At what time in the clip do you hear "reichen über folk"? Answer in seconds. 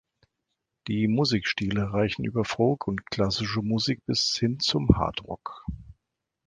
1.93-2.87